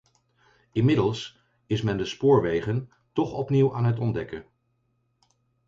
Inmiddels 0.71 1.37
is 1.67 1.81
men 1.83 1.97
de 1.97 2.05
spoorwegen 2.05 2.89
toch 3.13 3.33
opnieuw 3.33 3.75
aan 3.75 3.85
het 3.85 3.99
ontdekken. 3.99 4.45